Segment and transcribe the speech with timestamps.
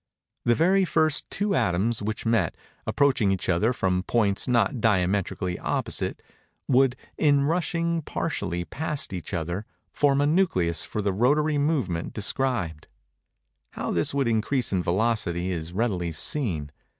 [0.45, 2.55] The very first two atoms which met,
[2.87, 6.23] approaching each other from points not diametrically opposite,
[6.67, 12.87] would, in rushing partially past each other, form a nucleus for the rotary movement described.
[13.73, 16.71] How this would increase in velocity, is readily seen.